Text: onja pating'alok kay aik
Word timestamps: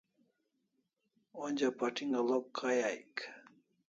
onja 1.43 1.69
pating'alok 1.77 2.45
kay 2.57 2.79
aik 2.91 3.15